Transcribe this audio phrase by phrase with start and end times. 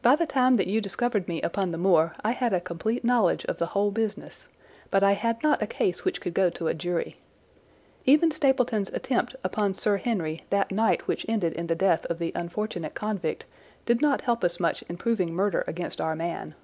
[0.00, 3.44] "By the time that you discovered me upon the moor I had a complete knowledge
[3.46, 4.46] of the whole business,
[4.92, 7.16] but I had not a case which could go to a jury.
[8.06, 12.30] Even Stapleton's attempt upon Sir Henry that night which ended in the death of the
[12.36, 13.44] unfortunate convict
[13.86, 16.54] did not help us much in proving murder against our man.